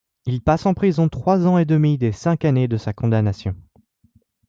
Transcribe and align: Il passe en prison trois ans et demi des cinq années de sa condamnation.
Il 0.25 0.41
passe 0.41 0.65
en 0.65 0.73
prison 0.73 1.09
trois 1.09 1.45
ans 1.45 1.59
et 1.59 1.65
demi 1.65 1.99
des 1.99 2.11
cinq 2.11 2.43
années 2.43 2.67
de 2.67 2.77
sa 2.77 2.91
condamnation. 2.91 3.55